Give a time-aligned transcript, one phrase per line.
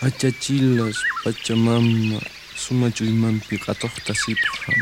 [0.00, 2.20] Achachilas Pachamama
[2.54, 4.78] sumachuymanpi qhatuqta siphan.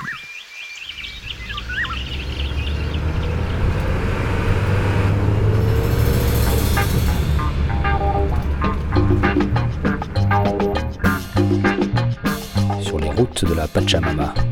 [12.82, 14.45] Sur les routes de la Pachamama.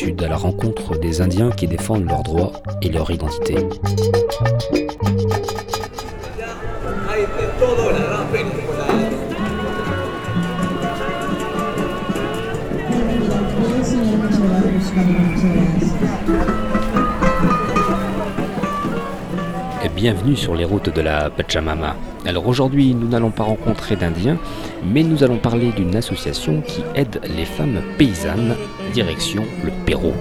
[0.00, 2.52] À la rencontre des Indiens qui défendent leurs droits
[2.82, 3.56] et leur identité.
[19.96, 21.96] Bienvenue sur les routes de la Pachamama.
[22.24, 24.38] Alors aujourd'hui, nous n'allons pas rencontrer d'Indiens,
[24.84, 28.54] mais nous allons parler d'une association qui aide les femmes paysannes,
[28.98, 30.12] direction le Pérou.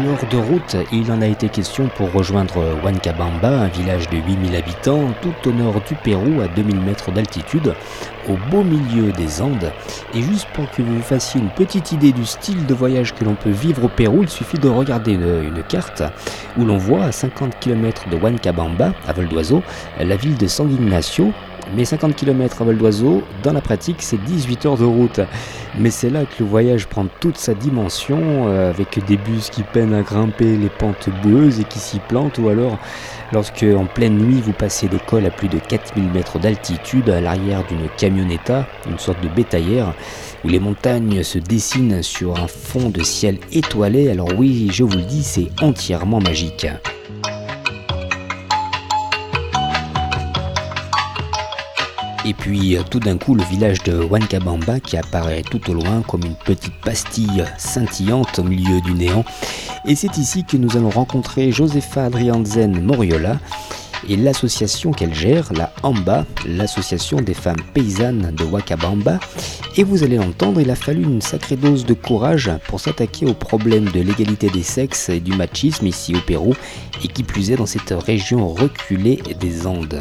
[0.00, 4.56] Alors de route, il en a été question pour rejoindre Huancabamba, un village de 8000
[4.56, 7.74] habitants, tout au nord du Pérou, à 2000 mètres d'altitude,
[8.26, 9.70] au beau milieu des Andes.
[10.14, 13.34] Et juste pour que vous fassiez une petite idée du style de voyage que l'on
[13.34, 16.02] peut vivre au Pérou, il suffit de regarder une, une carte
[16.56, 19.62] où l'on voit à 50 km de Huancabamba, à vol d'oiseau,
[20.02, 21.30] la ville de San Ignacio.
[21.76, 25.20] Mais 50 km à vol d'oiseau, dans la pratique, c'est 18 heures de route.
[25.78, 29.62] Mais c'est là que le voyage prend toute sa dimension, euh, avec des bus qui
[29.62, 32.76] peinent à grimper les pentes boueuses et qui s'y plantent, ou alors
[33.32, 37.20] lorsque en pleine nuit vous passez des cols à plus de 4000 mètres d'altitude à
[37.20, 39.94] l'arrière d'une camionetta, une sorte de bétaillère,
[40.44, 44.10] où les montagnes se dessinent sur un fond de ciel étoilé.
[44.10, 46.66] Alors oui, je vous le dis, c'est entièrement magique.
[52.24, 56.02] Et puis euh, tout d'un coup le village de Huancabamba qui apparaît tout au loin
[56.06, 59.24] comme une petite pastille scintillante au milieu du néant.
[59.86, 63.38] Et c'est ici que nous allons rencontrer Josefa Adrianzen Moriola
[64.08, 69.20] et l'association qu'elle gère, la AMBA, l'association des femmes paysannes de Wakabamba.
[69.76, 73.34] Et vous allez l'entendre, il a fallu une sacrée dose de courage pour s'attaquer au
[73.34, 76.54] problème de l'égalité des sexes et du machisme ici au Pérou,
[77.04, 80.00] et qui plus est dans cette région reculée des Andes.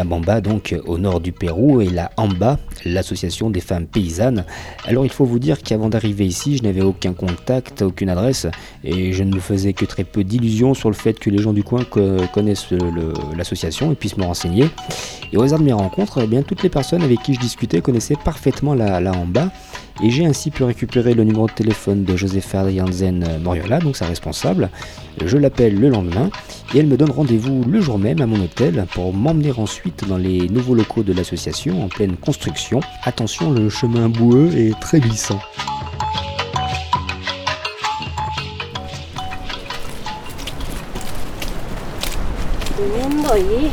[0.00, 4.44] Huancabamba, donc au nord du Pérou, et la AMBA, l'association des femmes paysannes.
[4.86, 8.46] Alors il faut vous dire qu'avant d'arriver ici, je n'avais aucun contact, aucune adresse,
[8.84, 11.52] et je ne me faisais que très peu d'illusions sur le fait que les gens
[11.52, 12.68] du coin co- connaissent
[13.36, 14.66] l'association et puissent me renseigner.
[15.32, 17.80] Et au hasard de mes rencontres, eh bien, toutes les personnes avec qui je discutais
[17.80, 19.50] connaissaient parfaitement la, la AMBA,
[20.02, 24.06] et j'ai ainsi pu récupérer le numéro de téléphone de Josefa Adrianzen Moriola, donc sa
[24.06, 24.70] responsable.
[25.24, 26.30] Je l'appelle le lendemain
[26.74, 30.16] et elle me donne rendez-vous le jour même à mon hôtel pour m'emmener ensuite dans
[30.16, 32.80] les nouveaux locaux de l'association en pleine construction.
[33.04, 35.40] Attention, le chemin boueux est très glissant.
[42.78, 43.70] Viviendo allí.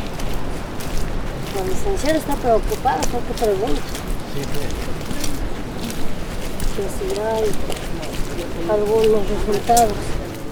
[1.55, 3.81] La licenciada está preocupada porque pregunta.
[4.35, 5.06] Que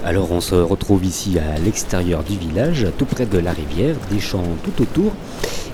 [0.03, 4.19] Alors on se retrouve ici à l'extérieur du village, tout près de la rivière, des
[4.19, 5.11] champs tout autour.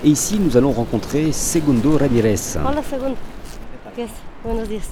[0.04, 2.56] Et ici nous allons rencontrer Segundo Ramirez.
[2.56, 3.16] Hola, segundo.
[4.44, 4.86] Buenos días.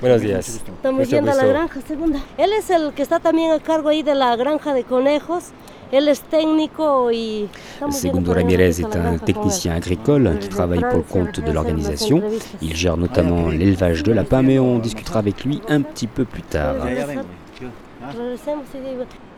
[0.00, 0.48] Buenos días.
[0.48, 2.20] Estamos yendo a la granja, segunda.
[2.38, 5.44] Él es el que está también a cargo ahí de la granja de conejos.
[7.90, 12.22] Segundo Ramirez est un technicien agricole qui travaille pour le compte de l'organisation.
[12.62, 16.42] Il gère notamment l'élevage de lapins, mais on discutera avec lui un petit peu plus
[16.42, 16.74] tard.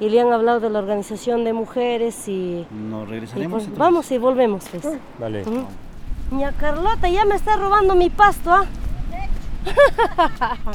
[0.00, 3.68] Y le han hablado de la organización de mujeres y, Nos y regresaremos.
[3.76, 4.94] vamos y volvemos pues.
[5.18, 5.42] Vale.
[6.58, 8.66] Carlota ya me está robando mi pasto, ¿ah?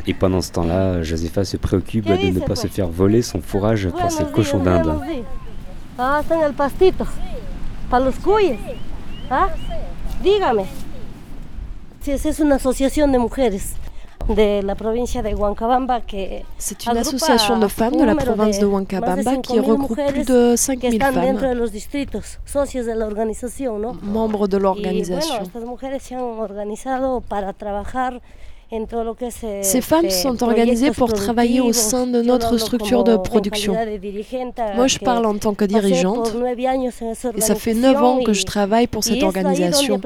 [0.07, 3.41] Et pendant ce temps-là, Josepha se préoccupe ¿Qué de ne pas se faire voler son
[3.41, 4.99] fourrage pour ses cochons d'Inde.
[5.97, 7.05] Ah, está en el pastito.
[7.89, 8.59] Para los cuyes.
[9.29, 9.49] ¿Ah?
[10.21, 10.65] Dígame.
[12.01, 13.75] Sí, es una asociación de mujeres
[14.27, 18.65] de la provincia de Huancabamba que C'est une association de femmes de la province de
[18.65, 22.39] más Huancabamba qui 5.000 regroupe plus de que 5000 están dentro de femmes, los distritos,
[22.45, 23.93] socios de la organización, ¿no?
[23.93, 25.43] membres de Y bueno, l'organisation.
[25.43, 28.21] estas mujeres se han organizado para trabajar
[29.61, 33.75] Ces femmes sont organisées pour travailler au sein de notre structure de production.
[34.75, 36.35] Moi, je parle en tant que dirigeante
[37.35, 39.99] et ça fait 9 ans que je travaille pour cette organisation.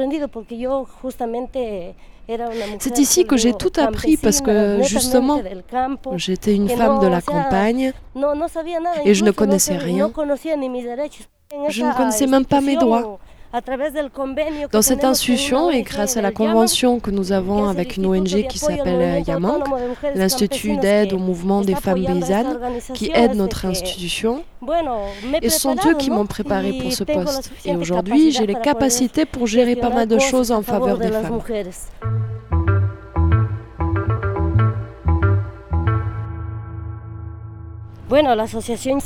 [2.79, 5.39] C'est ici que j'ai tout appris parce que, justement.
[6.15, 7.93] J'étais une femme de la campagne,
[9.05, 10.11] Et je ne connaissais rien.
[11.69, 13.19] Je ne connaissais même pas mes droits.
[14.71, 18.59] Dans cette institution et grâce à la convention que nous avons avec une ONG qui
[18.59, 19.63] s'appelle Yamank,
[20.15, 22.59] l'Institut d'aide au mouvement des femmes paysannes,
[22.93, 24.43] qui aide de notre institution.
[25.41, 27.51] Et ce sont eux qui m'ont préparé pour ce poste.
[27.63, 31.41] Et aujourd'hui, j'ai les capacités pour gérer pas mal de choses en faveur des femmes.
[38.09, 38.99] L'association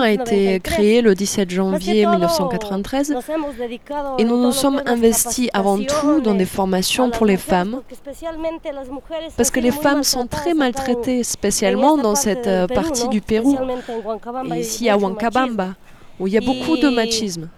[0.00, 0.62] a été 1993.
[0.62, 4.82] créée le 17 Más que janvier todo, 1993 nos hemos dedicado et nous nous sommes
[4.86, 7.82] investis avant tout dans des formations pour les femmes
[9.36, 13.58] parce que les femmes sont très maltraitées, en spécialement dans cette partie du Pérou,
[14.56, 14.96] ici à.
[14.96, 15.74] Huancabamba,
[16.20, 17.48] où il y a beaucoup de machisme.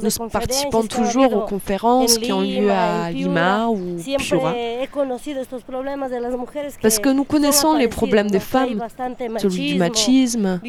[0.00, 4.54] Nous participons toujours aux conférences en qui ont lieu à Lima ou Piura.
[6.80, 8.80] Parce que nous son connaissons les problèmes des femmes,
[9.38, 10.60] celui du machisme,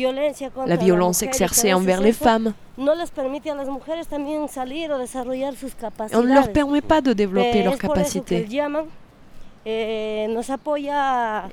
[0.65, 2.53] la violence exercée envers les femmes.
[2.77, 2.81] Et
[6.15, 8.47] on ne leur permet pas de développer Eh, leurs capacités.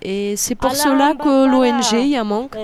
[0.02, 2.56] Et c'est pour cela que l'ONG Yamank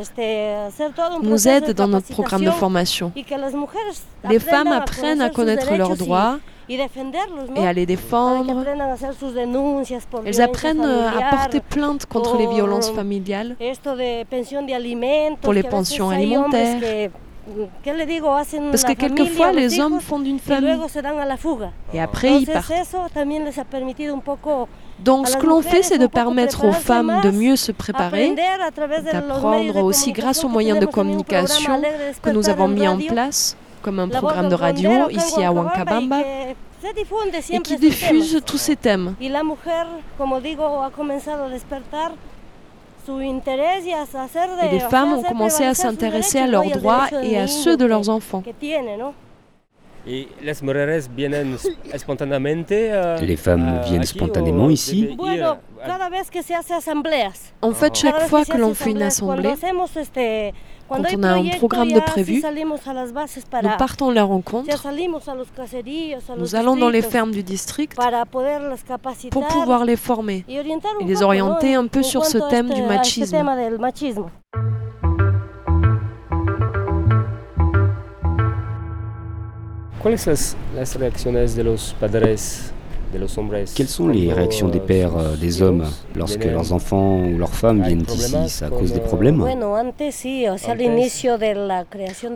[1.23, 3.13] nous aide de dans notre programme de formation.
[4.29, 8.65] Les femmes apprennent à connaître leurs droits et à les défendre.
[10.25, 13.57] Elles apprennent euh, à porter plainte contre les violences familiales.
[15.41, 17.11] Pour les pensions alimentaires.
[18.71, 20.79] Parce que quelquefois, les hommes hijos, fondent une y famille
[21.93, 22.73] et après ils partent.
[25.05, 28.35] Donc ce que l'on fait, c'est de permettre aux femmes de mieux se préparer,
[29.13, 31.83] d'apprendre aussi grâce aux moyens de communication
[32.23, 36.21] que nous avons mis en place, comme un programme de radio ici à Huancabamba,
[37.51, 39.15] et qui diffuse tous ces thèmes.
[39.21, 39.29] Et
[44.73, 48.43] les femmes ont commencé à s'intéresser à leurs droits et à ceux de leurs enfants.
[53.21, 55.17] Les femmes viennent spontanément ici.
[57.63, 57.99] En fait, Ah.
[57.99, 59.43] chaque fois que l'on fait une assemblée,
[60.89, 62.43] Quand on a un programme de prévu,
[63.63, 64.67] nous partons à la rencontre,
[66.37, 67.95] nous allons dans les fermes du district
[69.31, 70.45] pour pouvoir les former.
[71.01, 73.37] et les orienter un peu sur ce thème du machisme.
[80.03, 82.73] ¿Cuáles las, las reacciones de los padres,
[83.13, 83.73] de los hombres?
[83.73, 85.85] Quelles sont les réactions des pères, euh, des hommes,
[86.17, 89.41] lorsque leurs enfants ou leurs femmes viennent ici C'est à cause des problèmes?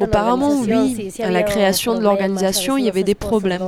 [0.00, 3.62] Auparavant, organización, oui, à la création de l'organisation, il y avait des problèmes.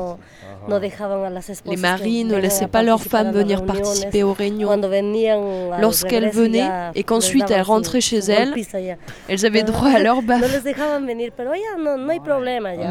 [1.67, 4.71] Les maris ne laissaient pas leurs femmes venir participer aux réunions.
[5.81, 8.55] Lorsqu'elles venaient et qu'ensuite elles rentraient chez elles.
[9.29, 10.65] Elles avaient droit à leur baffe.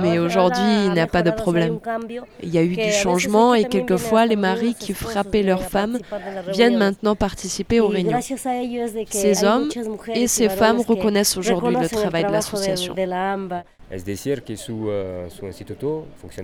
[0.01, 1.79] Mais aujourd'hui, il n'y a pas de problème.
[2.41, 5.99] Il y a eu du changement et quelquefois les maris qui frappaient leurs femmes
[6.49, 8.19] viennent maintenant participer aux réunions.
[9.09, 9.69] Ces hommes
[10.13, 12.95] et ces femmes reconnaissent aujourd'hui le travail de l'association.
[14.43, 14.53] Que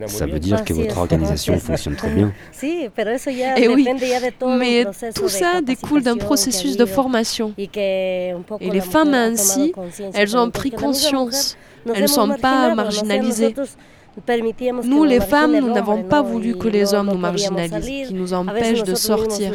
[0.07, 2.33] muy Ça veut dire que Así votre organisation fonctionne très bien.
[3.27, 3.87] Ya Eh oui,
[4.57, 7.53] Mais tout ça découle d'un processus que de formation.
[7.57, 9.73] que Et les femmes ainsi,
[10.13, 11.57] elles ont pris conscience.
[11.93, 13.53] Elles ne sont pas marginalisées.
[14.83, 18.33] Nous, les femmes, nous n'avons pas voulu que les hommes no nous marginalisent, qui nous
[18.33, 19.51] empêchent de sortir.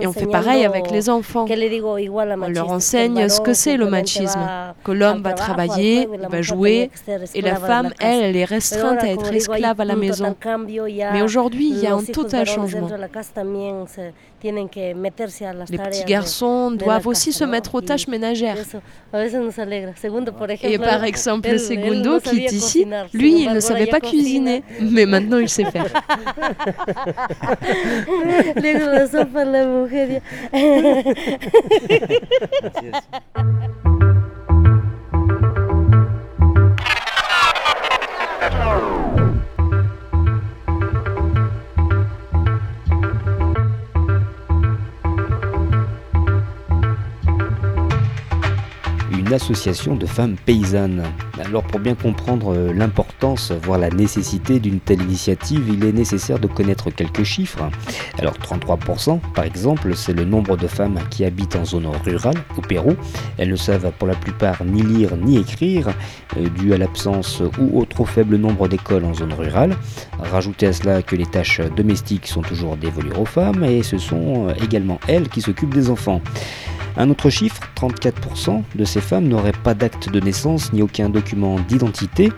[0.00, 1.44] Et on fait pareil avec les enfants.
[1.48, 4.40] On leur enseigne ce que c'est le machisme,
[4.84, 6.90] que l'homme va travailler, il va jouer,
[7.34, 10.36] et la femme, elle, elle est restreinte à être esclave à la maison.
[11.12, 12.88] Mais aujourd'hui, il y a un total changement.
[14.42, 18.56] Les petits garçons doivent aussi se mettre aux tâches ménagères.
[20.62, 22.86] Et par exemple, Segundo, qui est ici.
[23.12, 25.86] Lui, il ne savait pas cuisiner, mais maintenant il sait faire.
[49.30, 49.50] Luego la sopa la mujer.
[49.50, 51.04] une association de femmes paysannes.
[51.44, 56.40] Alors pour bien comprendre euh, l'importance, voire la nécessité d'une telle initiative, il est nécessaire
[56.40, 57.70] de connaître quelques chiffres.
[58.18, 62.60] Alors 33% par exemple, c'est le nombre de femmes qui habitent en zone rurale au
[62.60, 62.96] Pérou.
[63.38, 65.90] Elles ne savent pour la plupart ni lire ni écrire,
[66.36, 69.76] euh, dû à l'absence ou au trop faible nombre d'écoles en zone rurale.
[70.18, 74.48] Rajoutez à cela que les tâches domestiques sont toujours dévolues aux femmes et ce sont
[74.48, 76.20] euh, également elles qui s'occupent des enfants.
[76.96, 81.56] Un autre chiffre, 34% de ces femmes n'auraient pas d'acte de naissance ni aucun document
[81.60, 82.32] d'identité.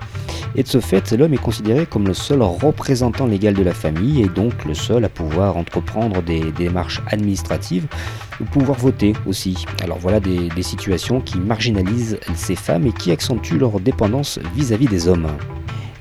[0.55, 4.23] Et de ce fait, l'homme est considéré comme le seul représentant légal de la famille
[4.23, 7.87] et donc le seul à pouvoir entreprendre des, démarches administratives
[8.41, 9.65] ou pouvoir voter aussi.
[9.83, 15.09] Alors voilà des, situations qui marginalisent ces femmes et qui accentuent leur dépendance vis-à-vis des
[15.09, 15.29] hommes.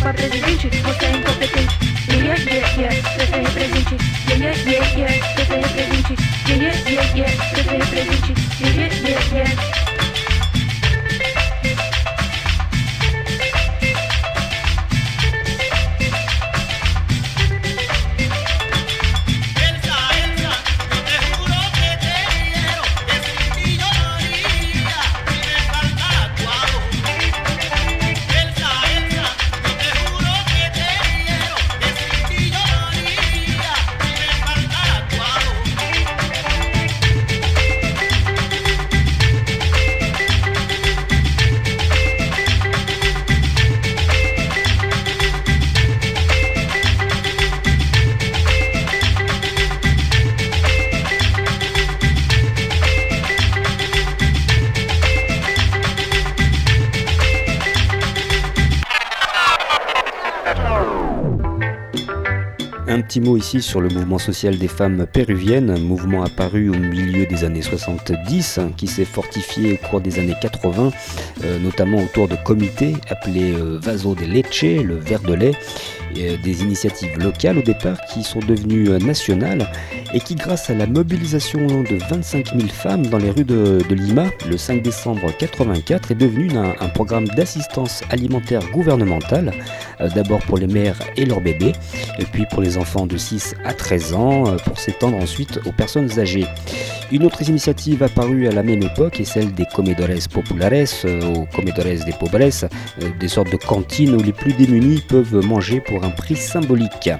[0.00, 1.70] по президенчик, пускай им компетент.
[2.08, 4.00] Е-е-е, это не президенчик.
[4.30, 6.18] Е-е-е, это не президенчик.
[6.48, 7.26] Е-е-е,
[7.56, 8.38] это не президенчик.
[8.60, 9.87] Е-е-е,
[62.98, 67.26] Un petit mot ici sur le mouvement social des femmes péruviennes, mouvement apparu au milieu
[67.26, 70.90] des années 70, hein, qui s'est fortifié au cours des années 80,
[71.44, 75.52] euh, notamment autour de comités appelés euh, Vaso de Leche, le verre de lait,
[76.14, 79.70] des initiatives locales au départ qui sont devenues euh, nationales
[80.14, 84.26] et qui, grâce à la mobilisation de 25 000 femmes dans les rues de, Lima
[84.48, 89.52] le 5 décembre 84, est devenu un, programme d'assistance alimentaire gouvernementale,
[90.00, 91.72] euh, d'abord pour les mères et leurs bébés,
[92.18, 95.72] et puis pour les enfants de 6 à 13 ans, euh, pour s'étendre ensuite aux
[95.72, 96.46] personnes âgées.
[97.10, 100.72] Une autre initiative apparue à la même époque est celle des comedores populares
[101.06, 105.42] euh, ou comedores de pobres, euh, des sortes de cantines où les plus démunis peuvent
[105.46, 107.10] manger pour un prix symbolique.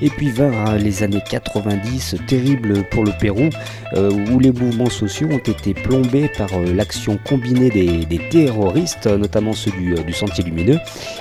[0.00, 3.48] Et puis vinrent les années 90, terribles pour le Pérou,
[3.94, 9.52] euh, où les mouvements sociaux ont été plombés par euh, l'action combinée des, terroristes, notamment
[9.52, 10.78] ceux du, euh, Sentier Lumineux,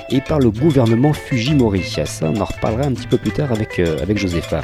[0.10, 1.84] et par le gouvernement Fujimori.
[1.84, 4.62] Ça, on en reparlera un petit peu plus tard avec, avec Josepha.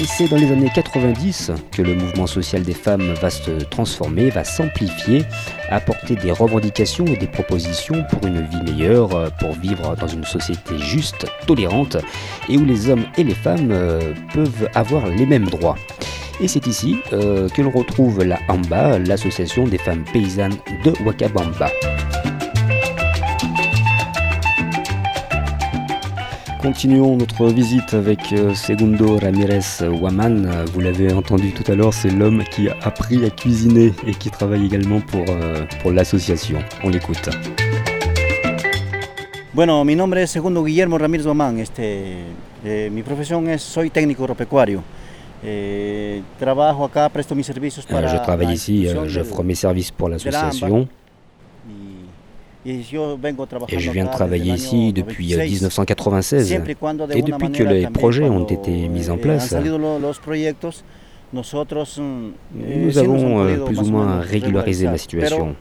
[0.00, 4.30] Et c'est dans les années 90 que le mouvement social des femmes va se transformer,
[4.30, 5.24] va s'amplifier,
[5.70, 10.24] apporter des revendications et des propositions pour une vie meilleure, euh, pour vivre dans une
[10.24, 11.96] société juste, tolérante,
[12.48, 15.76] et où les hommes et les femmes euh, peuvent avoir les mêmes droits.
[16.40, 21.70] Et c'est ici euh, que l'on retrouve la AMBA, l'association des femmes paysannes de Wakabamba.
[26.60, 29.60] Continuons notre visite avec euh, Segundo Ramirez
[30.00, 30.44] Waman.
[30.46, 34.12] Euh, Vous l'avez entendu tout à l'heure, c'est l'homme qui a appris à cuisiner et
[34.12, 36.58] qui travaille également pour, euh, pour l'association.
[36.82, 37.28] On l'écoute.
[39.54, 41.58] Bueno, mi nombre es Segundo Guillermo Ramírez Guamán.
[41.58, 42.24] Este,
[42.64, 44.82] eh, mi profesión es soy técnico agropecuario.
[45.44, 49.92] Eh, trabajo acá, presto mis servicios Euh, para je travaille ici, euh, j'offre mes services
[49.92, 50.88] pour l'association
[51.68, 56.46] y, y yo vengo trabajando et je viens de travailler ici depuis euh, 96, 1996.
[56.46, 59.52] siempre y cuando de Et depuis que les projets ont été mis en eh, place,
[59.52, 59.68] mm, eh,
[62.78, 65.54] nous han avons euh, plus ou moins régularisé la situation.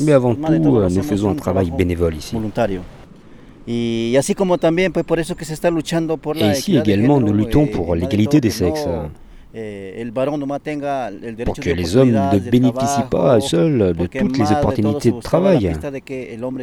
[0.00, 2.36] Mais avant tout, euh, nous faisons un travail bénévole ici.
[3.66, 4.12] Et
[6.50, 8.88] ici également, nous luttons eh, pour l'égalité des sexes.
[11.44, 15.72] Pour que les hommes ne bénéficient pas seuls de toutes les opportunités de travail,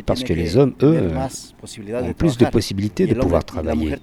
[0.06, 3.94] parce que les hommes, eux, ont plus de possibilités de pouvoir travailler.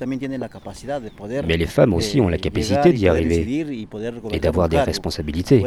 [1.46, 3.86] Mais les femmes aussi eh, ont la capacité d'y arriver
[4.30, 5.62] et d'avoir des responsabilités.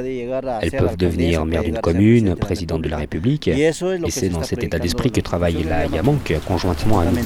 [0.61, 2.97] Elles peuvent devenir maire d'une commune, présidente de la.
[2.97, 3.47] République.
[3.47, 3.71] Et
[4.09, 7.17] c'est dans cet état d'esprit que travaille la Yamank conjointement à nous.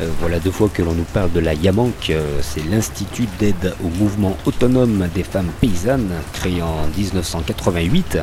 [0.00, 3.74] Euh, voilà deux fois que l'on nous parle de la Yamank, euh, c'est l'Institut d'aide
[3.82, 8.18] au mouvement autonome des femmes paysannes, créé en 1988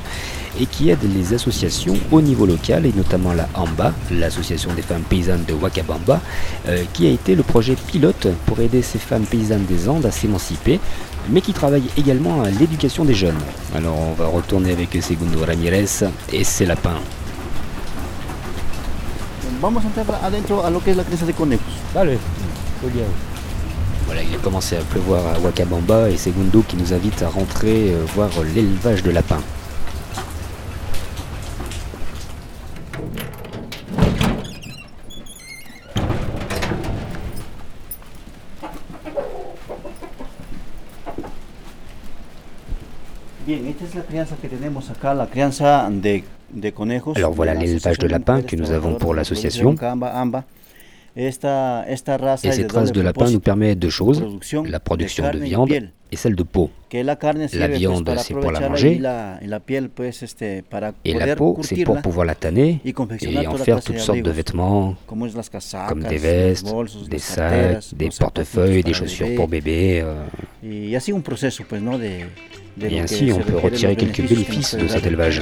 [0.59, 5.01] et qui aide les associations au niveau local et notamment la AMBA, l'association des femmes
[5.01, 6.21] paysannes de Wakabamba,
[6.67, 10.11] euh, qui a été le projet pilote pour aider ces femmes paysannes des Andes à
[10.11, 10.79] s'émanciper,
[11.29, 13.39] mais qui travaille également à l'éducation des jeunes.
[13.75, 15.85] Alors on va retourner avec Segundo Ramirez
[16.31, 16.99] et ses lapins.
[19.63, 21.73] Vamos a entrar adentro a lo que es la crianza de conejos.
[21.93, 22.17] Vale,
[22.81, 23.05] muy bien.
[24.05, 27.93] Voilà, il a commencé à pleuvoir à Wakabamba et Segundo qui nous invite à rentrer
[27.93, 29.41] euh, voir l'élevage de lapins.
[43.47, 46.25] Bien, esta es la crianza que tenemos acá, la crianza de.
[47.15, 49.75] Alors voilà l'élevage de lapins que nous avons pour l'association.
[51.15, 54.23] Et cette race de lapin nous permet deux choses,
[54.65, 55.71] la production de viande
[56.11, 56.71] et celle de peau.
[57.53, 58.99] La viande, c'est pour la manger.
[61.05, 62.93] Et la peau, c'est pour pouvoir la tanner et
[63.47, 64.95] en faire toutes sortes de vêtements,
[65.87, 66.65] comme des vestes,
[67.09, 70.01] des sacs, des portefeuilles, des chaussures pour bébé.
[70.03, 70.25] euh,
[72.81, 75.41] Et ainsi, on peut retirer quelques bénéfices de cet élevage.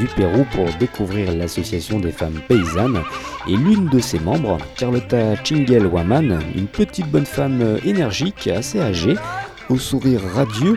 [0.00, 3.02] Du Pérou, pour découvrir l'association des femmes paysannes.
[3.46, 9.16] Et l'une de ses membres, Carlota Chingel Waman, une petite bonne femme énergique, assez âgée,
[9.68, 10.76] au sourire radieux,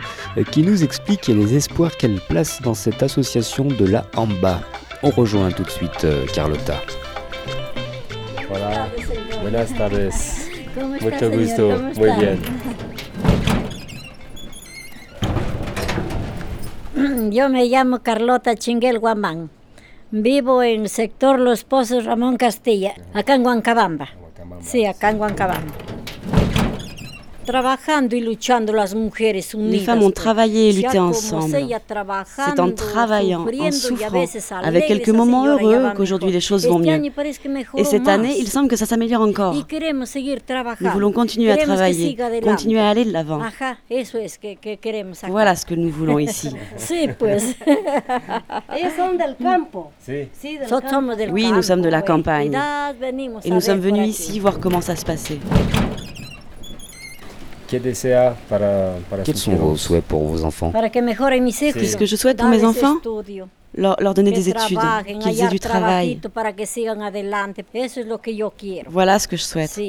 [0.50, 4.60] qui nous explique les espoirs qu'elle place dans cette association de la Amba.
[5.02, 6.80] On rejoint tout de suite euh, Carlota.
[8.50, 8.88] Hola,
[9.40, 10.50] buenas tardes.
[10.74, 11.38] ¿Cómo está, Mucho señor?
[11.40, 12.20] gusto, ¿Cómo muy está?
[12.20, 12.38] bien.
[17.30, 19.50] Yo me llamo Carlota Chinguel Guamán.
[20.10, 24.10] Vivo en el sector Los Pozos Ramón Castilla, acá en Huancabamba.
[24.60, 25.72] Sí, acá en Huancabamba.
[29.70, 31.50] Les femmes ont travaillé et lutté ensemble.
[32.50, 33.96] C'est en travaillant, en souffrant,
[34.62, 36.86] avec quelques moments heureux, qu'aujourd'hui les choses vont mieux.
[37.76, 39.54] Et cette année, il semble que ça s'améliore encore.
[40.80, 43.40] Nous voulons continuer à travailler, continuer à aller de l'avant.
[45.28, 46.50] Voilà ce que nous voulons ici.
[51.32, 52.50] Oui, nous sommes de la campagne.
[53.44, 55.38] Et nous sommes venus ici voir comment ça se passait.
[57.68, 60.70] ¿Qué desea para, para Quels sont vos souhaits pour vos enfants?
[60.70, 60.90] Para
[61.96, 62.96] que je souhaite pour mes enfants
[63.76, 64.78] leur, leur donner des études,
[65.20, 66.20] qu'ils aient du travail.
[68.88, 69.80] Voilà ce que je souhaite.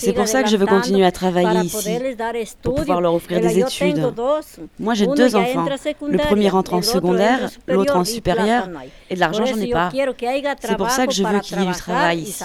[0.00, 1.88] C'est pour ça que je veux continuer à travailler ici,
[2.62, 4.12] pour pouvoir leur offrir des études.
[4.78, 5.64] Moi, j'ai deux enfants.
[6.08, 8.68] Le premier entre en secondaire, l'autre en supérieur,
[9.08, 9.88] et de l'argent, j'en ai pas.
[10.60, 12.44] C'est pour ça que je veux qu'il y ait du travail ici,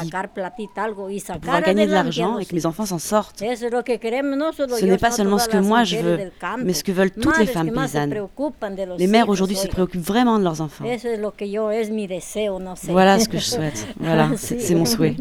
[1.34, 3.39] pour pouvoir gagner de l'argent et que mes enfants s'en sortent.
[3.39, 6.19] Ce n'est pas seulement ce que moi je veux,
[6.63, 8.13] mais ce que veulent toutes les femmes paysannes.
[8.97, 10.86] Les mères aujourd'hui se préoccupent vraiment de leurs enfants.
[12.91, 13.88] Voilà ce que je souhaite.
[13.99, 15.15] Voilà, c'est mon souhait.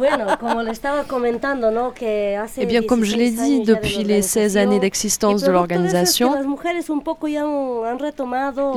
[0.00, 1.92] Bueno, como le estaba comentando, ¿no?
[1.92, 5.50] Que hace Eh bien, comme je l'ai 16 dit, depuis les 16 années d'existence de
[5.50, 6.40] l'organisation, les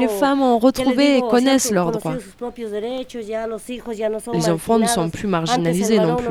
[0.09, 2.15] femmes ont ¿qué les retrouvé et connaissent leurs droits.
[2.19, 5.97] sus propios derechos, ya los hijos ya no son Les enfants ne sont plus marginalisés
[5.97, 6.27] non plus.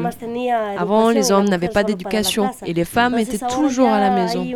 [0.77, 4.47] Avant, les hommes n'avaient pas d'éducation et les femmes Entonces, étaient toujours à la maison.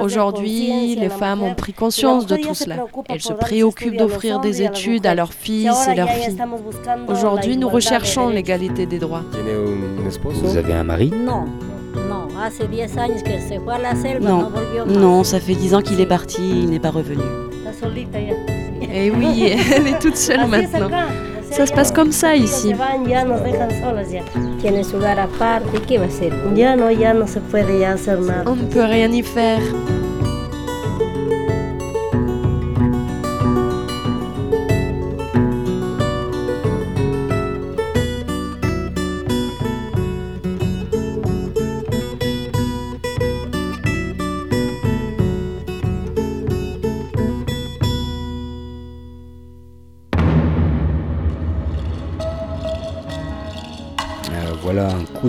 [0.00, 2.76] Aujourd'hui, les femmes ont pris conscience de tout cela.
[3.08, 6.36] Elles se préoccupent d'offrir des études à leurs fils et leurs filles.
[7.08, 9.24] Aujourd'hui, nous recherchons l'égalité des droits.
[10.42, 11.46] Vous avez un mari No,
[12.08, 14.96] no, hace 10 años que se fue a la selva, no, Non, volvió más.
[14.96, 17.22] non, ça fait 10 ans qu'il est parti, il n'est pas revenu.
[17.64, 18.34] Está solita ya.
[18.82, 20.90] Et Eh oui, elle est toute seule maintenant.
[21.50, 22.70] Ça se passe comme ça ici.
[22.70, 24.06] Se van, ya nos dejan solas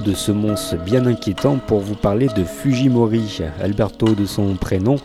[0.02, 4.98] de semonce bien inquiétant pour vous parler de Fujimori, Alberto de son prénom,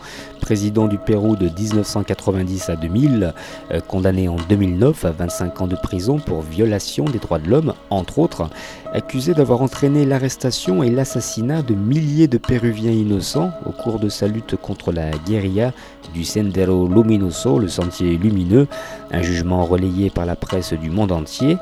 [0.47, 3.33] président du Pérou de 1990 à 2000,
[3.71, 7.73] euh, condamné en 2009 à 25 ans de prison pour violation des droits de l'homme,
[7.89, 8.49] entre autres,
[8.93, 14.29] accusé d'avoir entraîné l'arrestation et l'assassinat de milliers de Péruviens innocents au cours de sa
[14.29, 15.73] lutte contre la guérilla
[16.13, 18.69] du Sendero Luminoso, le sentier lumineux,
[19.11, 21.57] un jugement relayé par la presse du monde entier.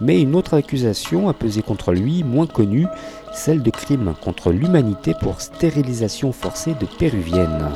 [0.00, 2.88] Mais une autre accusation a pesé contre lui, moins connue,
[3.32, 7.70] celle de crime contre l'humanité pour stérilisation forcée de péruviennes.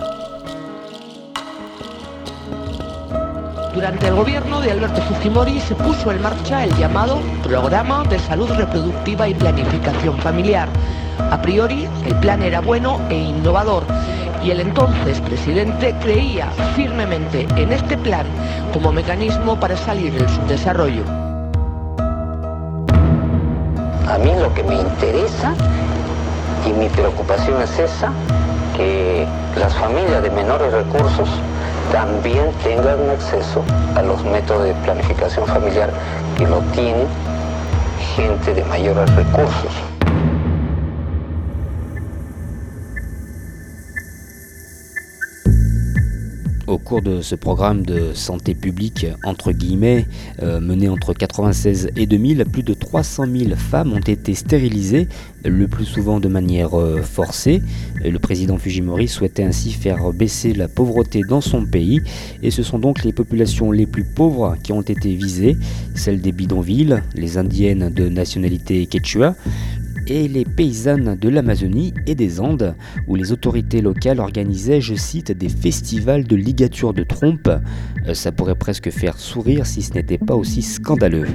[3.75, 8.51] Durante el gobierno de Alberto Fujimori se puso en marcha el llamado Programa de Salud
[8.51, 10.69] Reproductiva y Planificación Familiar.
[11.31, 13.85] A priori, el plan era bueno e innovador
[14.43, 18.27] y el entonces presidente creía firmemente en este plan
[18.73, 21.05] como mecanismo para salir del subdesarrollo.
[24.09, 25.55] A mí lo que me interesa
[26.67, 28.13] y mi preocupación es esa,
[28.77, 29.27] que
[29.57, 31.29] las familias de menores recursos
[31.93, 33.63] también tengan acceso
[33.97, 35.91] a los métodos de planificación familiar
[36.37, 37.07] que lo tienen
[38.17, 39.88] gente de mayores recursos.
[46.89, 50.07] Cours de ce programme de santé publique, entre guillemets,
[50.43, 55.07] euh, mené entre 96 et 2000, plus de 300 000 femmes ont été stérilisées,
[55.45, 57.63] le plus souvent de manière euh, forcée.
[58.03, 62.01] Le président Fujimori souhaitait ainsi faire baisser la pauvreté dans son pays,
[62.43, 65.59] et ce sont donc les populations les plus pauvres qui ont été visées,
[65.95, 69.35] celles des bidonvilles, les indiennes de nationalité quechua,
[70.09, 72.75] et les paysannes de l'Amazonie et des Andes,
[73.07, 77.49] où les autorités locales organisaient, je cite, des festivals de ligature de trompe.
[77.49, 81.27] Euh, Ça pourrait presque faire sourire si ce n'était pas aussi scandaleux.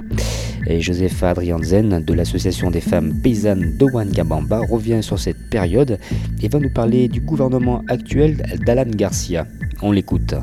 [0.68, 6.00] Et Josepha Adrianzen de l'association des femmes paysannes de Huancabamba revient sur cette période
[6.42, 9.48] et va nous parler du gouvernement actuel d'Alan Garcia.
[9.82, 10.36] On l'écoute.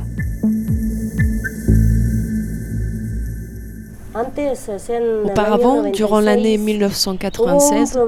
[5.24, 7.98] Auparavant, durant l'année 1996,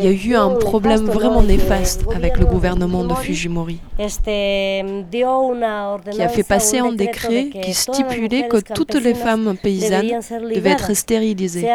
[0.00, 5.22] il y a eu un problème vraiment néfaste avec le gouvernement de Fujimori, qui
[6.22, 10.20] a fait passer un décret qui stipulait que toutes les femmes paysannes
[10.52, 11.68] devaient être stérilisées,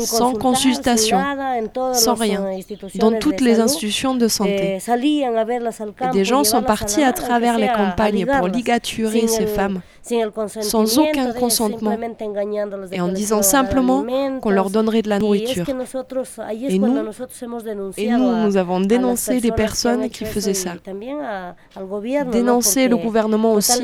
[0.00, 1.18] sans consultation,
[1.92, 2.44] sans rien,
[2.96, 4.78] dans toutes les institutions de santé.
[4.78, 11.32] Et des gens sont partis à travers les campagnes pour ligaturer ces femmes sans aucun
[11.32, 11.96] consentement
[12.90, 14.04] et en disant simplement
[14.40, 15.64] qu'on leur donnerait de la nourriture.
[15.68, 16.96] Et nous,
[17.96, 20.72] et nous, nous avons dénoncé les personnes qui faisaient ça.
[22.30, 23.82] Dénoncé le gouvernement aussi.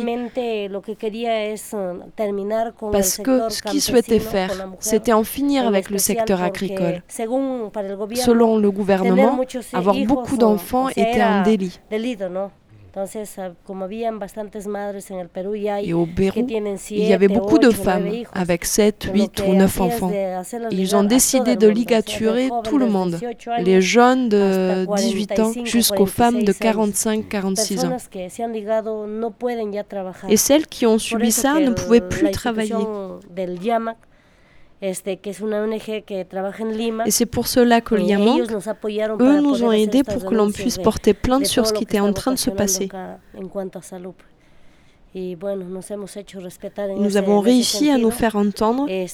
[2.93, 4.51] Parce que ce qu'ils souhaitaient faire,
[4.81, 7.03] c'était en finir avec le secteur agricole.
[7.09, 9.39] Selon le gouvernement,
[9.73, 11.79] avoir beaucoup d'enfants était un délit.
[15.83, 16.47] Et au Pérou,
[16.91, 20.13] il y avait beaucoup de femmes avec 7, 8 ou 9 enfants.
[20.71, 23.19] Ils ont décidé de ligaturer tout le monde,
[23.61, 27.97] les jeunes de 18 ans jusqu'aux femmes de 45-46 ans.
[30.29, 32.75] Et celles qui ont subi ça ne pouvaient plus travailler.
[34.81, 34.95] Et
[37.11, 38.49] c'est pour cela que l'IAMANC,
[39.21, 42.13] eux, nous ont aidés pour que l'on puisse porter plainte sur ce qui était en
[42.13, 42.89] train de se passer.
[45.15, 49.07] Nous avons réussi à nous faire entendre et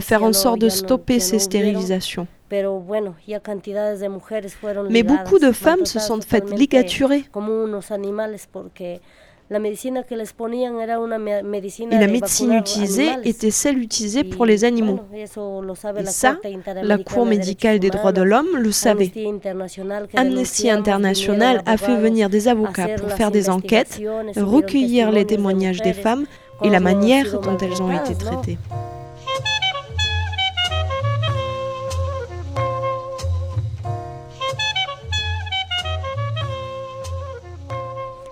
[0.00, 2.26] faire en sorte de stopper ces stérilisations.
[2.50, 2.62] Mais
[5.02, 7.24] beaucoup de femmes se sont faites ligaturer.
[9.48, 9.54] Et
[11.98, 14.98] la médecine utilisée était celle utilisée pour les animaux.
[15.14, 15.26] Et
[16.06, 16.38] ça,
[16.82, 19.12] la Cour médicale des droits de l'homme le savait.
[20.16, 24.00] Amnesty International a fait venir des avocats pour faire des enquêtes,
[24.36, 26.26] recueillir les témoignages des femmes
[26.64, 28.58] et la manière dont elles ont été traitées.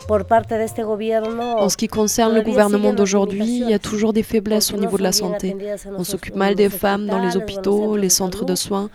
[0.08, 4.98] En ce qui concerne le gouvernement d'aujourd'hui, il y a toujours des faiblesses au niveau
[4.98, 5.56] de la santé.
[5.96, 8.90] On s'occupe mal des femmes dans les hôpitaux, les centres de soins.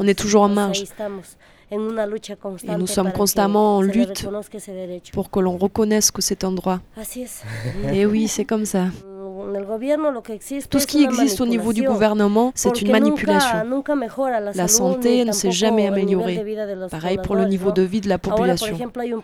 [0.00, 0.84] On est toujours en marge.
[1.70, 4.28] Et nous sommes constamment en lutte
[5.12, 6.78] pour que l'on reconnaisse que c'est un droit.
[7.92, 8.86] Et oui, c'est comme ça.
[10.70, 13.58] Tout ce qui existe au niveau du gouvernement, c'est une manipulation.
[14.54, 16.44] La santé ne s'est jamais améliorée.
[16.90, 18.76] Pareil pour le niveau de vie de la population.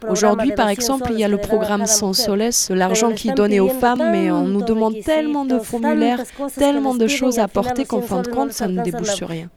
[0.08, 3.68] Aujourd'hui, par exemple, il y a le programme Sans Solès, l'argent qui est donné aux
[3.68, 6.22] femmes, mais on nous demande tellement de formulaires,
[6.56, 9.48] tellement de choses à apporter qu'en fin de compte, ça ne débouche sur rien.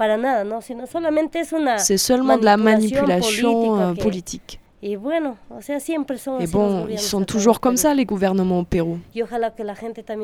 [1.77, 4.59] C'est seulement de la manipulation euh, politique.
[4.87, 8.99] Et bon, ils sont toujours comme ça, les gouvernements au Pérou.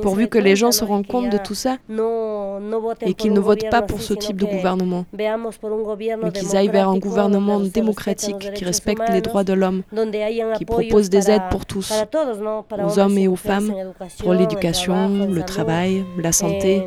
[0.04, 1.78] Pourvu que les gens se rendent compte de tout ça.
[3.02, 7.00] et qu'ils ne votent pas pour ce type de gouvernement, mais qu'ils aillent vers un
[7.00, 9.82] gouvernement démocratique qui respecte les droits de l'homme,
[10.58, 11.92] qui propose des aides pour tous,
[12.84, 13.74] aux hommes et aux femmes,
[14.20, 16.86] pour l'éducation, le travail, la santé,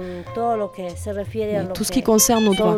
[1.74, 2.76] tout ce qui concerne nos droits.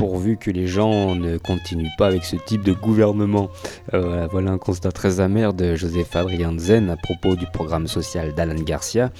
[0.00, 3.50] Pourvu que les gens ne continuent pas avec ce type de gouvernement.
[3.92, 8.54] Euh, voilà un constat très amer de Joseph Adrianzen à propos du programme social d'Alan
[8.54, 9.10] Garcia.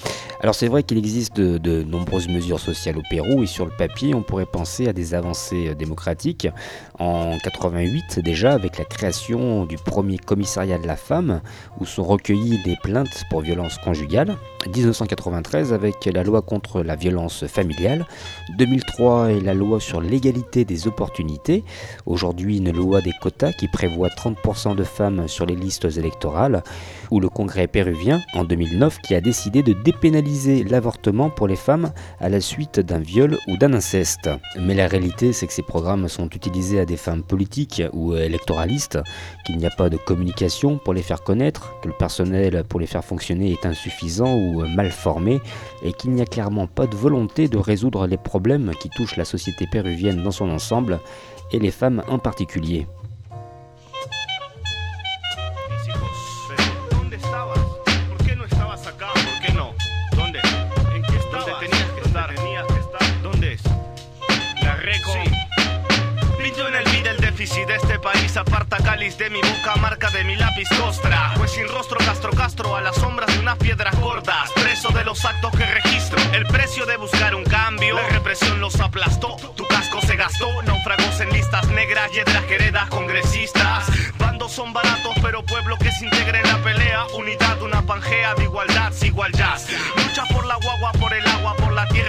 [0.40, 4.14] Alors c'est vrai qu'il existe de, nombreuses mesures sociales au Pérou et sur le papier
[4.14, 6.48] on pourrait penser à des avancées démocratiques.
[6.98, 11.42] En 88 déjà avec la création du premier commissariat de la femme
[11.78, 14.34] où sont recueillies des plaintes pour violences conjugales.
[14.66, 18.06] 1993 avec la loi contre la violence familiale.
[18.58, 21.64] 2003 et la loi sur l'égalité opportunités.
[22.06, 26.62] Aujourd'hui, une loi des quotas qui prévoit 30% de femmes sur les listes électorales.
[27.10, 31.92] Ou le Congrès péruvien, en 2009, qui a décidé de dépénaliser l'avortement pour les femmes
[32.20, 34.30] à la suite d'un viol ou d'un inceste.
[34.58, 38.98] Mais la réalité, c'est que ces programmes sont utilisés à des fins politiques ou électoralistes,
[39.44, 42.86] qu'il n'y a pas de communication pour les faire connaître, que le personnel pour les
[42.86, 45.40] faire fonctionner est insuffisant ou mal formé,
[45.82, 49.24] et qu'il n'y a clairement pas de volonté de résoudre les problèmes qui touchent la
[49.24, 51.00] société péruvienne dans son ensemble, ensemble,
[51.52, 52.86] et les femmes en particulier.
[68.36, 71.32] Aparta cáliz de mi boca, marca de mi lápiz costra.
[71.36, 74.50] Pues sin rostro, Castro Castro, a las sombras de unas piedras gordas.
[74.52, 76.20] Preso de los actos que registro.
[76.32, 77.96] El precio de buscar un cambio.
[77.96, 79.36] La represión los aplastó.
[79.56, 80.62] Tu casco se gastó.
[80.62, 83.86] Naufragos en listas negras, yedras heredas congresistas.
[84.18, 87.06] Bandos son baratos, pero pueblo que se integre en la pelea.
[87.16, 89.66] Unidad, una pangea de igualdad, igual jazz.
[89.96, 91.26] Lucha por la guagua, por el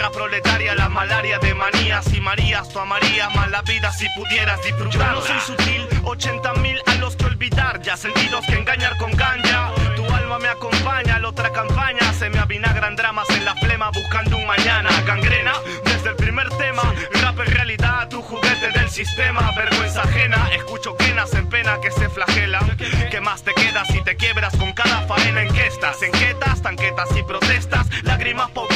[0.10, 5.14] proletaria, la malaria de manías y Marías, tu amaría más la vida si pudieras disfrutar.
[5.14, 9.72] No soy sutil, 80 mil a los que olvidar, ya sentidos que engañar con ganja.
[9.96, 14.38] Tu alma me acompaña, la otra campaña se me avinagran dramas en la flema buscando
[14.38, 14.90] un mañana.
[15.06, 16.84] Gangrena desde el primer tema,
[17.22, 20.50] rap en realidad, tu juguete del sistema, vergüenza ajena.
[20.54, 22.78] Escucho quenas en pena que se flagelan.
[23.10, 26.02] ¿Qué más te queda si te quiebras con cada faena en que estás?
[26.02, 28.71] En quetas, tanquetas y protestas, lágrimas paupérrimas.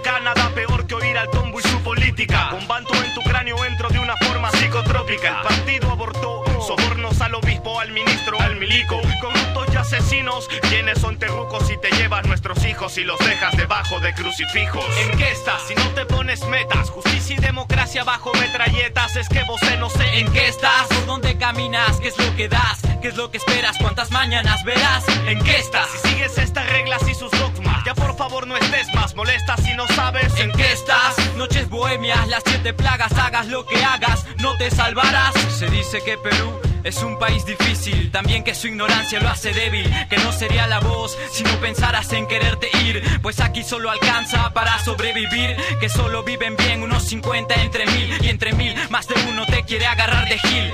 [0.00, 2.50] Acá, nada peor que oír al tombo y su política.
[2.52, 5.40] Bombanto en tu cráneo entro de una forma psicotrópica.
[5.40, 9.00] El partido abortó sobornos al obispo, al ministro, al milico.
[9.20, 14.00] Corruptos y asesinos, quienes son terrucos y te llevas nuestros hijos y los dejas debajo
[14.00, 14.84] de crucifijos.
[14.98, 16.90] ¿En qué estás si no te pones metas?
[16.90, 19.16] Justicia y democracia bajo metralletas.
[19.16, 20.86] Es que vos no sé en qué estás.
[20.88, 22.00] ¿Por dónde caminas?
[22.00, 22.80] ¿Qué es lo que das?
[23.02, 23.76] ¿Qué es lo que esperas?
[23.78, 25.04] ¿Cuántas mañanas verás?
[25.26, 25.88] ¿En qué estás?
[25.90, 27.59] Si sigues estas reglas y sus dogmas,
[27.94, 31.16] por favor no estés más molesta si no sabes ¿En qué estás?
[31.36, 35.34] Noches bohemias, las siete plagas, hagas lo que hagas, no te salvarás.
[35.58, 39.90] Se dice que Perú es un país difícil, también que su ignorancia lo hace débil,
[40.08, 44.52] que no sería la voz si no pensaras en quererte ir, pues aquí solo alcanza
[44.54, 49.14] para sobrevivir, que solo viven bien unos 50 entre mil y entre mil más de
[49.28, 50.72] uno te quiere agarrar de Gil.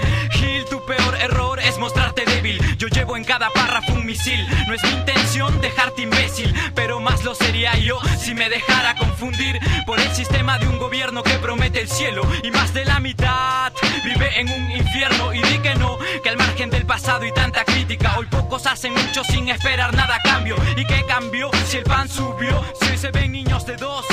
[0.65, 4.83] Tu peor error es mostrarte débil, yo llevo en cada párrafo un misil, no es
[4.83, 10.11] mi intención dejarte imbécil, pero más lo sería yo si me dejara confundir por el
[10.15, 13.73] sistema de un gobierno que promete el cielo y más de la mitad
[14.05, 17.65] vive en un infierno y di que no que al margen del pasado y tanta
[17.65, 20.57] crítica, hoy pocos hacen mucho sin esperar nada a cambio.
[20.77, 21.51] ¿Y qué cambió?
[21.67, 24.05] Si el pan subió, si hoy se ven niños de dos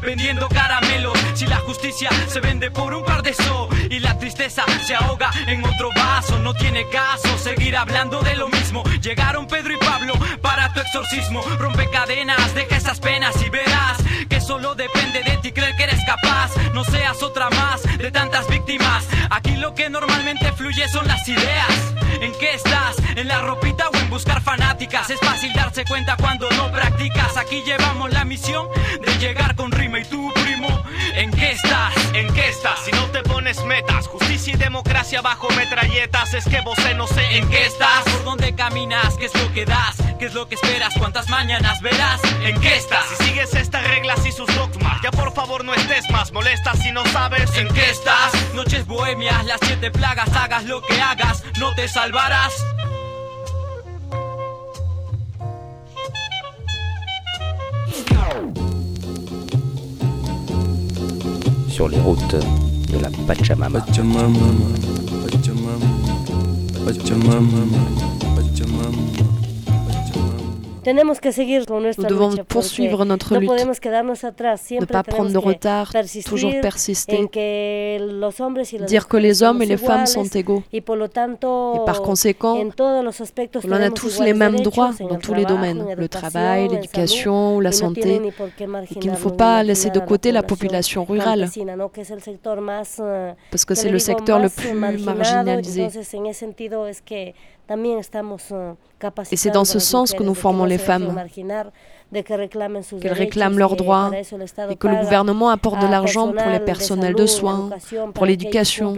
[0.00, 4.64] vendiendo caramelos, si la justicia se vende por un par de so y la tristeza
[4.86, 8.82] se ahoga en otro vaso, no tiene caso seguir hablando de lo mismo.
[9.02, 14.40] Llegaron Pedro y Pablo para tu exorcismo, rompe cadenas, deja esas penas y verás que
[14.40, 19.06] solo depende de ti creer que eres capaz, no seas otra más de tantas víctimas.
[19.30, 21.94] Aquí lo que normalmente fluye son las ideas.
[22.20, 22.96] ¿En qué estás?
[23.16, 25.08] ¿En la ropita o en buscar fanáticas?
[25.08, 27.36] Es fácil darse cuenta cuando no practicas.
[27.36, 28.66] Aquí llevamos la misión
[29.04, 30.68] de llegar con y tú, primo.
[31.14, 31.94] ¿En qué estás?
[32.14, 32.80] ¿En qué estás?
[32.84, 37.36] Si no te pones metas, justicia y democracia bajo metralletas, es que vos no sé
[37.36, 38.04] en qué estás.
[38.04, 39.16] ¿Por dónde caminas?
[39.16, 39.96] ¿Qué es lo que das?
[40.18, 40.94] ¿Qué es lo que esperas?
[40.98, 42.20] ¿Cuántas mañanas verás?
[42.42, 43.06] ¿En qué estás?
[43.06, 46.92] Si sigues estas reglas y sus dogmas, ya por favor no estés más molesta si
[46.92, 48.32] no sabes ¿En qué estás?
[48.54, 52.52] Noches bohemias, las siete plagas, hagas lo que hagas, no te salvarás.
[61.80, 62.36] Sur les routes
[62.92, 63.80] de la Pachamama.
[63.80, 64.28] Pachamama,
[65.24, 65.86] Pachamama,
[66.84, 67.62] Pachamama,
[68.36, 69.39] Pachamama.
[70.86, 73.50] Nous devons poursuivre notre no lutte.
[73.50, 75.92] Ne pas prendre de retard,
[76.24, 77.28] toujours persister.
[78.86, 80.62] Dire que les hommes et les femmes sont égaux.
[80.72, 82.56] Et par conséquent,
[83.64, 87.72] On a tous les mêmes droits dans tous les domaines, le travail, l'éducation ou la
[87.72, 88.20] santé,
[88.90, 91.48] et qu'il ne faut pas laisser de côté la population rurale,
[93.50, 95.88] parce que c'est le secteur le plus marginalisé.
[99.30, 101.14] Et c'est dans ce sens que nous formons les femmes,
[102.12, 104.10] qu'elles réclament leurs droits
[104.68, 107.70] et que le gouvernement apporte de l'argent pour les personnels de soins,
[108.14, 108.94] pour l'éducation,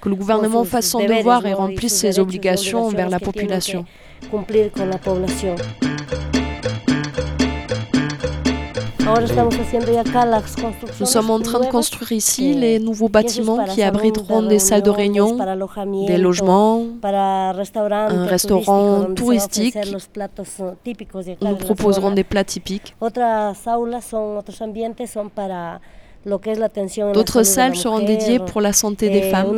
[0.00, 3.84] que le gouvernement fasse son devoir et remplisse ses obligations envers la population.
[11.00, 14.82] Nous sommes en train de construire ici les nouveaux bâtiments qui abriteront de des salles
[14.82, 15.38] de réunion,
[16.06, 19.76] des logements, un restaurant touristique.
[19.76, 19.88] acá
[21.40, 22.94] Nous proposerons des plats typiques.
[27.14, 29.54] D'autres salles seront dédiées pour la santé des eh, femmes.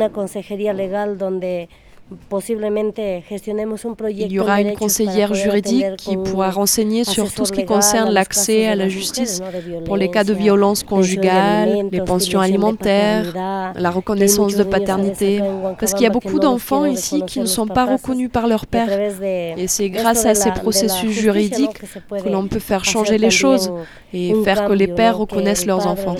[4.09, 8.67] Il y aura une conseillère juridique qui pourra renseigner sur tout ce qui concerne l'accès
[8.67, 9.41] à la justice
[9.85, 13.33] pour les cas de violence conjugale, les pensions alimentaires,
[13.75, 15.41] la reconnaissance de paternité,
[15.79, 18.89] parce qu'il y a beaucoup d'enfants ici qui ne sont pas reconnus par leur père.
[19.21, 23.71] Et c'est grâce à ces processus juridiques que l'on peut faire changer les choses
[24.13, 26.15] et faire que les pères reconnaissent leurs enfants.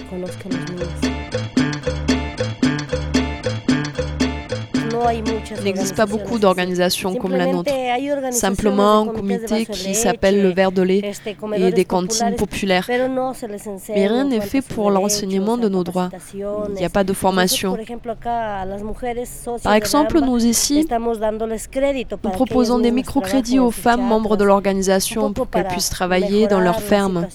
[5.57, 7.71] Il n'existe pas beaucoup d'organisations comme la nôtre.
[8.31, 11.11] Simplement un comité qui s'appelle le verre de lait
[11.55, 12.87] et des cantines populaires.
[12.89, 16.09] Mais rien n'est fait pour l'enseignement de nos droits.
[16.33, 17.77] Il n'y a pas de formation.
[19.63, 25.67] Par exemple, nous ici, nous proposons des microcrédits aux femmes membres de l'organisation pour qu'elles
[25.67, 27.27] puissent travailler dans leur ferme,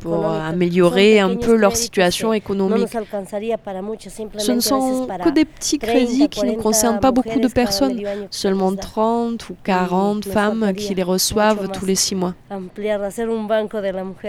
[0.00, 2.88] pour améliorer un peu leur situation économique.
[4.38, 8.00] Ce ne sont que des petits crédits qui ne concernent pas beaucoup de personnes,
[8.30, 12.34] seulement 30 ou 40 femmes qui les reçoivent tous les six mois.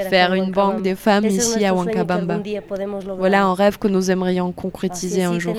[0.09, 2.39] Faire une banque des femmes ici à Huancabamba.
[3.17, 5.55] Voilà un rêve que nous aimerions concrétiser un jour.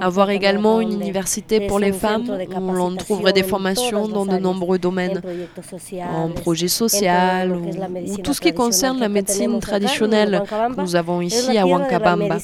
[0.00, 4.78] Avoir également une université pour les femmes où l'on trouverait des formations dans de nombreux
[4.78, 5.20] domaines,
[6.14, 7.70] en projet social ou,
[8.12, 12.38] ou tout ce qui concerne la médecine traditionnelle que nous avons ici à Huancabamba.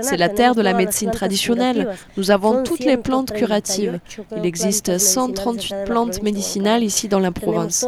[0.00, 1.88] C'est la terre de la médecine traditionnelle.
[2.16, 4.00] Nous avons toutes les plantes curatives.
[4.36, 7.86] Il existe 138 plantes médicinales ici dans la province.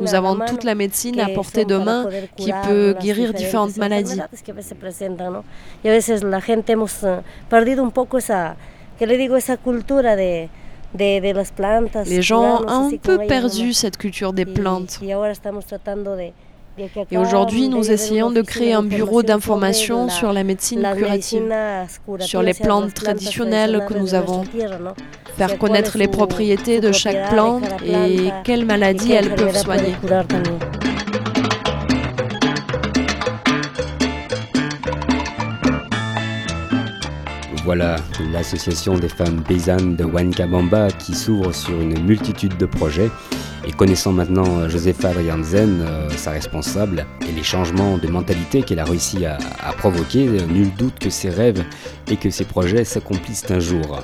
[0.00, 2.06] Nous avons toute la médecine à portée de main
[2.36, 4.20] qui peut guérir différentes maladies.
[5.84, 7.04] Y a veces la gente hemos
[7.48, 8.56] perdido un poco esa,
[8.98, 10.48] que le digo, esa cultura de,
[10.94, 12.04] de, de las plantas.
[12.04, 15.00] Les gens ont un peu perdu cette culture des plantes.
[17.10, 21.52] Et aujourd'hui, nous essayons de créer un bureau d'information sur la médecine curative,
[22.20, 24.44] sur les plantes traditionnelles que nous avons,
[25.36, 29.94] faire connaître les propriétés de chaque plante et quelles maladies elles peuvent soigner.
[37.64, 37.96] Voilà
[38.32, 43.10] l'association des femmes paysannes de Huancabamba qui s'ouvre sur une multitude de projets.
[43.66, 48.78] Et connaissant maintenant euh, Josefa Adrianzen, euh, sa responsable, et les changements de mentalité qu'elle
[48.78, 51.64] a réussi à, à provoquer, euh, nul doute que ses rêves
[52.10, 54.00] et que ses projets s'accomplissent un jour.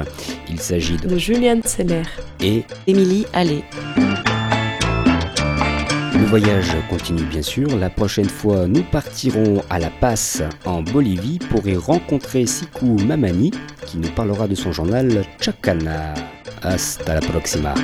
[0.49, 1.63] Il s'agit de de Juliane
[2.39, 3.65] et Émilie Allais.
[6.33, 7.77] Voyage continue bien sûr.
[7.77, 13.51] La prochaine fois, nous partirons à La Paz, en Bolivie, pour y rencontrer Siku Mamani,
[13.85, 16.15] qui nous parlera de son journal Chacana.
[16.63, 17.75] Hasta la próxima.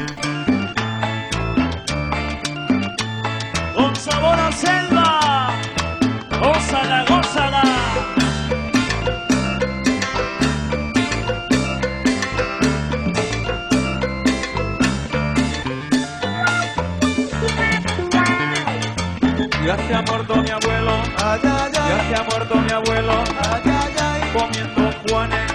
[19.70, 23.24] Ya se ha muerto mi abuelo, ya se ha muerto mi abuelo,
[24.34, 25.52] comiendo juanes,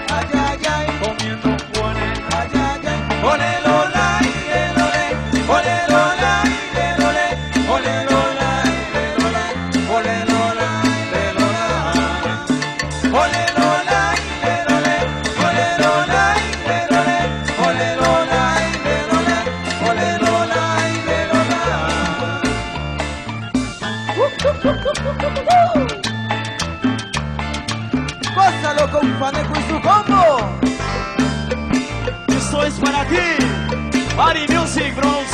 [34.75, 35.24] Take it all.